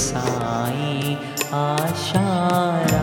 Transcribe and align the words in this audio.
साई 0.00 1.16
आशारा 1.62 3.02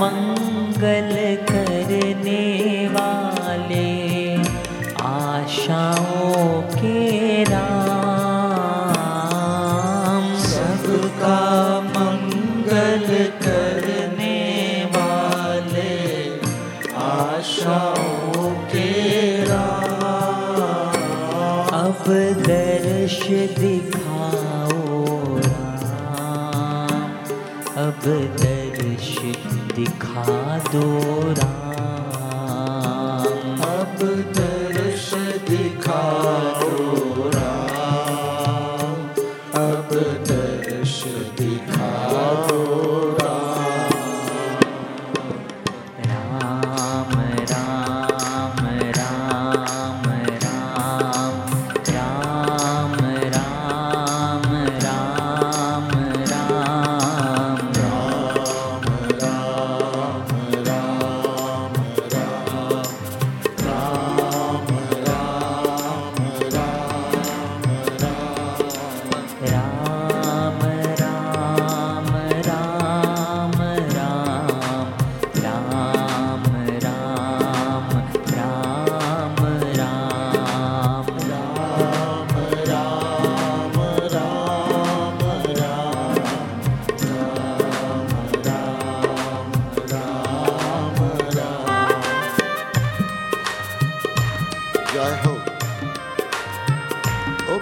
मंगल 0.01 1.11
अब 22.05 22.13
दर्श 22.47 23.19
दिखाओ 23.59 25.37
राम। 25.37 27.13
अब 27.77 28.01
दर्श 28.41 29.17
दिखा 29.75 30.57
दो 30.57 31.33
राम। 31.33 33.61
अब 33.61 33.97
दर्श 34.37 34.44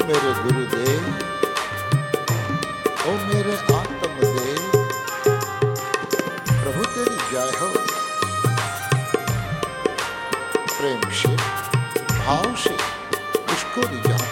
मेरे 0.07 0.31
गुरुदेव, 0.43 1.03
ओ 3.07 3.13
मेरे 3.27 3.53
आत्मदेव, 3.75 4.63
प्रभु 6.49 6.81
तेरी 6.95 7.17
जय 7.31 7.51
हो। 7.59 7.69
प्रेम 10.73 11.01
से, 11.21 11.33
भाव 12.17 12.55
से 12.65 12.75
उसको 13.53 13.81
रिझाते 13.81 14.22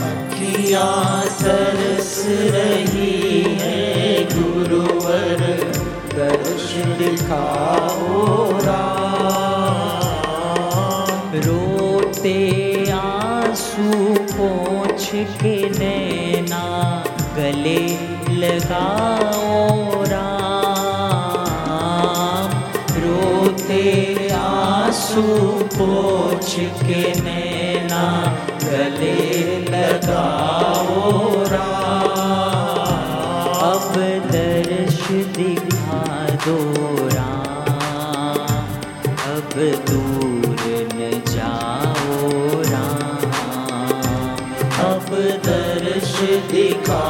अखियाँ 0.02 1.26
तरस 1.42 2.14
रही 2.28 3.42
है 3.60 3.78
गुरुवर 4.32 5.44
दर्श 6.14 6.66
दिखाओ 6.98 8.50
राम। 8.58 10.02
रोते 11.46 12.36
आँसू 12.90 13.90
पोछ 14.34 15.10
के 15.14 15.56
नैना 15.78 16.64
गले 17.38 17.82
लगाओ 18.42 20.04
राम। 20.04 20.41
आँसू 25.12 25.64
पोछ 25.76 26.54
के 26.88 27.00
नैना 27.22 28.04
गले 28.62 29.16
लगाओ 29.68 31.10
अब 33.68 33.92
दर्श 34.32 35.00
दिखा 35.36 36.00
दो 36.46 36.56
अब 39.34 39.52
दूर 39.90 40.64
न 40.94 41.10
जाओ 41.34 42.62
अब 44.88 45.10
दर्श 45.48 46.14
दिखा 46.52 47.04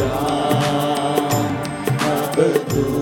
राम 0.00 1.54
अब 2.10 2.36
दूर 2.74 3.01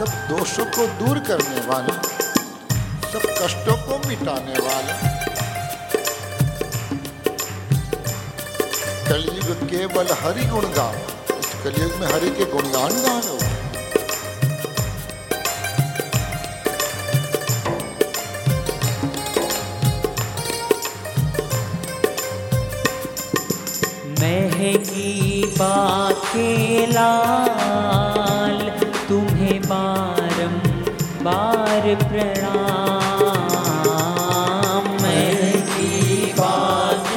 सब 0.00 0.12
दोषों 0.28 0.64
को 0.66 0.86
दूर 0.98 1.18
करने 1.18 1.60
वाला, 1.66 1.94
सब 3.12 3.24
कष्टों 3.38 3.74
को 3.86 3.98
मिटाने 4.08 4.60
वाला। 4.66 4.94
कलयुग 9.08 9.66
केवल 9.70 10.12
हरि 10.22 10.44
गुण 10.44 10.68
गाओ 10.76 10.94
इस 11.38 11.52
कलयुग 11.64 12.00
में 12.00 12.06
हरि 12.12 12.30
के 12.30 12.44
गुणगान 12.52 12.92
गा 13.02 13.18
लो 13.26 13.38
महकी 24.20 25.44
बाखेला 25.58 27.10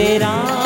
तेरा 0.00 0.59